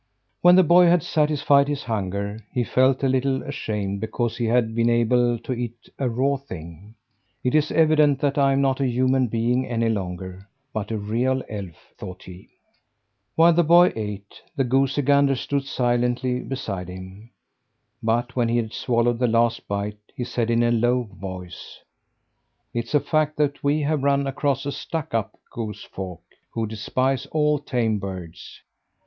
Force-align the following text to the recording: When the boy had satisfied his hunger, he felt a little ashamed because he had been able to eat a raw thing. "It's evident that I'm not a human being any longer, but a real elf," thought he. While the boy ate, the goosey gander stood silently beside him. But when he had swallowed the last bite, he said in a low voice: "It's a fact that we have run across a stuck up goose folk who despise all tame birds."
When 0.41 0.55
the 0.55 0.63
boy 0.63 0.87
had 0.87 1.03
satisfied 1.03 1.67
his 1.67 1.83
hunger, 1.83 2.39
he 2.51 2.63
felt 2.63 3.03
a 3.03 3.07
little 3.07 3.43
ashamed 3.43 4.01
because 4.01 4.35
he 4.37 4.45
had 4.45 4.73
been 4.73 4.89
able 4.89 5.37
to 5.37 5.53
eat 5.53 5.87
a 5.99 6.09
raw 6.09 6.37
thing. 6.37 6.95
"It's 7.43 7.69
evident 7.69 8.19
that 8.21 8.35
I'm 8.35 8.61
not 8.61 8.79
a 8.79 8.87
human 8.87 9.27
being 9.27 9.67
any 9.67 9.89
longer, 9.89 10.49
but 10.73 10.89
a 10.89 10.97
real 10.97 11.43
elf," 11.47 11.93
thought 11.99 12.23
he. 12.23 12.49
While 13.35 13.53
the 13.53 13.63
boy 13.63 13.93
ate, 13.95 14.41
the 14.55 14.63
goosey 14.63 15.03
gander 15.03 15.35
stood 15.35 15.65
silently 15.65 16.39
beside 16.39 16.87
him. 16.89 17.29
But 18.01 18.35
when 18.35 18.49
he 18.49 18.57
had 18.57 18.73
swallowed 18.73 19.19
the 19.19 19.27
last 19.27 19.67
bite, 19.67 19.99
he 20.15 20.23
said 20.23 20.49
in 20.49 20.63
a 20.63 20.71
low 20.71 21.03
voice: 21.03 21.77
"It's 22.73 22.95
a 22.95 22.99
fact 22.99 23.37
that 23.37 23.63
we 23.63 23.81
have 23.81 24.01
run 24.01 24.25
across 24.25 24.65
a 24.65 24.71
stuck 24.71 25.13
up 25.13 25.39
goose 25.51 25.83
folk 25.83 26.23
who 26.53 26.65
despise 26.65 27.27
all 27.27 27.59
tame 27.59 27.99
birds." 27.99 28.63